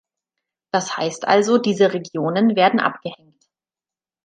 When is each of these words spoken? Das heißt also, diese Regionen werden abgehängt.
Das 0.71 0.97
heißt 0.97 1.27
also, 1.27 1.59
diese 1.59 1.93
Regionen 1.93 2.55
werden 2.55 2.79
abgehängt. 2.79 3.47